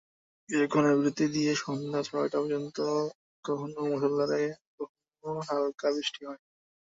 [0.49, 2.77] কিছুক্ষণের বিরতি দিয়ে সন্ধ্যা ছয়টা পর্যন্ত
[3.45, 4.41] কখনো মুষলধারে,
[4.77, 6.41] কখনো হালকা বৃষ্টি হয়।